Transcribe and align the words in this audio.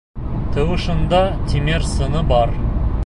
Тауышында 0.55 1.19
тимер 1.51 1.87
сыңы 1.91 2.25
бар. 2.33 2.57